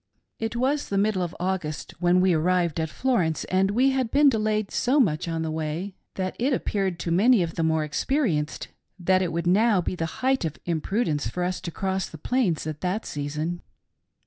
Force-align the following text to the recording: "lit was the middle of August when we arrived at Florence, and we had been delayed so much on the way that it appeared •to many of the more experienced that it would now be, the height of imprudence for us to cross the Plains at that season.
"lit 0.39 0.55
was 0.55 0.89
the 0.89 0.97
middle 0.97 1.21
of 1.21 1.35
August 1.39 1.93
when 1.99 2.21
we 2.21 2.33
arrived 2.33 2.79
at 2.79 2.89
Florence, 2.89 3.43
and 3.43 3.69
we 3.69 3.91
had 3.91 4.09
been 4.09 4.29
delayed 4.29 4.71
so 4.71 4.99
much 4.99 5.27
on 5.27 5.43
the 5.43 5.51
way 5.51 5.93
that 6.15 6.35
it 6.39 6.53
appeared 6.53 6.97
•to 6.97 7.13
many 7.13 7.43
of 7.43 7.53
the 7.53 7.61
more 7.61 7.83
experienced 7.83 8.67
that 8.97 9.21
it 9.21 9.31
would 9.31 9.45
now 9.45 9.79
be, 9.79 9.93
the 9.93 10.07
height 10.25 10.43
of 10.43 10.57
imprudence 10.65 11.27
for 11.27 11.43
us 11.43 11.61
to 11.61 11.69
cross 11.69 12.09
the 12.09 12.17
Plains 12.17 12.65
at 12.65 12.81
that 12.81 13.05
season. 13.05 13.61